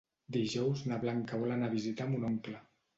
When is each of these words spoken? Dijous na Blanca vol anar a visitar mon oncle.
Dijous 0.37 0.81
na 0.93 0.99
Blanca 1.05 1.41
vol 1.45 1.55
anar 1.59 1.71
a 1.71 1.77
visitar 1.77 2.13
mon 2.13 2.31
oncle. 2.35 2.69